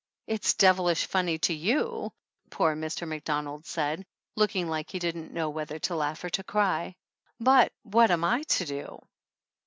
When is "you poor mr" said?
1.53-3.07